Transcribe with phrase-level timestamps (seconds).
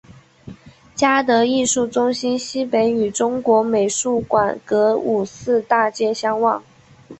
[0.95, 6.63] 嘉德艺术中心西北与中国美术馆隔五四大街相望。